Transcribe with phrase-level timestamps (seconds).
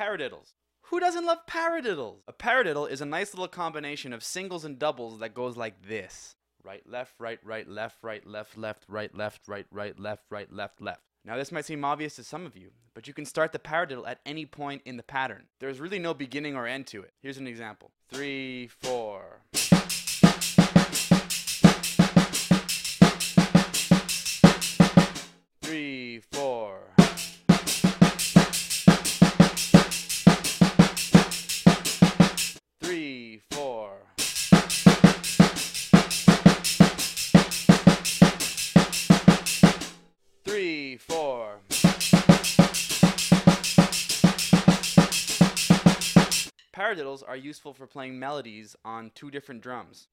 [0.00, 0.54] Paradiddles.
[0.84, 2.22] Who doesn't love paradiddles?
[2.26, 6.36] A paradiddle is a nice little combination of singles and doubles that goes like this.
[6.64, 10.80] Right, left, right, right, left, right, left, left, right, left, right, right, left, right, left,
[10.80, 11.02] left.
[11.26, 14.08] Now this might seem obvious to some of you, but you can start the paradiddle
[14.08, 15.48] at any point in the pattern.
[15.58, 17.12] There's really no beginning or end to it.
[17.20, 17.90] Here's an example.
[18.08, 19.42] Three, four.
[46.80, 50.08] Paradiddles are useful for playing melodies on two different drums.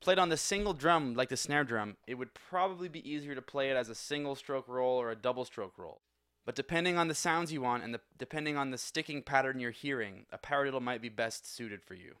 [0.00, 3.42] Played on the single drum, like the snare drum, it would probably be easier to
[3.42, 6.00] play it as a single stroke roll or a double stroke roll.
[6.46, 9.72] But depending on the sounds you want and the, depending on the sticking pattern you're
[9.72, 12.14] hearing, a paradiddle might be best suited for you.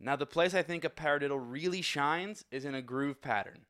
[0.00, 3.60] Now, the place I think a paradiddle really shines is in a groove pattern.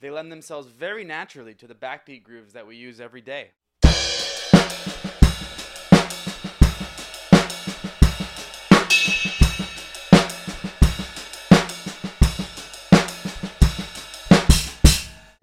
[0.00, 3.52] They lend themselves very naturally to the backbeat grooves that we use every day.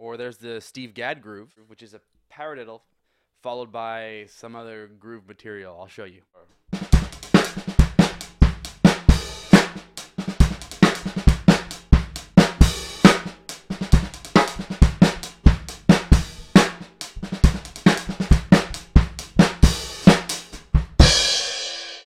[0.10, 2.02] Or there's the Steve Gadd groove, which is a
[2.34, 2.82] paradiddle
[3.44, 5.78] followed by some other groove material.
[5.80, 6.24] I'll show you.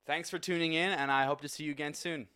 [0.06, 2.28] Thanks for tuning in, and I hope to see you again soon.